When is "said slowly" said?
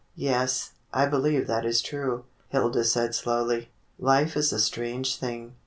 2.85-3.69